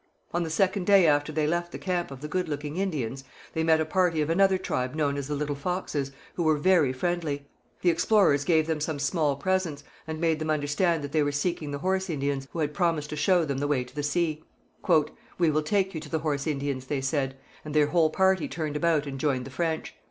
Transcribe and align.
On 0.33 0.41
the 0.41 0.49
second 0.49 0.87
day 0.87 1.05
after 1.05 1.31
they 1.31 1.45
left 1.45 1.71
the 1.71 1.77
camp 1.77 2.09
of 2.09 2.21
the 2.21 2.27
Good 2.27 2.49
looking 2.49 2.75
Indians, 2.77 3.23
they 3.53 3.61
met 3.63 3.79
a 3.79 3.85
party 3.85 4.19
of 4.19 4.31
another 4.31 4.57
tribe 4.57 4.95
known 4.95 5.15
as 5.15 5.27
the 5.27 5.35
Little 5.35 5.53
Foxes, 5.53 6.11
who 6.33 6.41
were 6.41 6.57
very 6.57 6.91
friendly. 6.91 7.45
The 7.83 7.91
explorers 7.91 8.43
gave 8.43 8.65
them 8.65 8.81
some 8.81 8.97
small 8.97 9.35
presents, 9.35 9.83
and 10.07 10.19
made 10.19 10.39
them 10.39 10.49
understand 10.49 11.03
that 11.03 11.11
they 11.11 11.21
were 11.21 11.31
seeking 11.31 11.69
the 11.69 11.77
Horse 11.85 12.09
Indians, 12.09 12.47
who 12.51 12.57
had 12.57 12.73
promised 12.73 13.11
to 13.11 13.15
show 13.15 13.45
them 13.45 13.59
the 13.59 13.67
way 13.67 13.83
to 13.83 13.95
the 13.95 14.01
sea. 14.01 14.43
'We 15.37 15.51
will 15.51 15.61
take 15.61 15.93
you 15.93 16.01
to 16.01 16.09
the 16.09 16.17
Horse 16.17 16.47
Indians,' 16.47 16.87
they 16.87 17.01
said, 17.01 17.37
and 17.63 17.75
their 17.75 17.85
whole 17.85 18.09
party 18.09 18.47
turned 18.47 18.75
about 18.75 19.05
and 19.05 19.19
joined 19.19 19.45
the 19.45 19.51
French. 19.51 19.93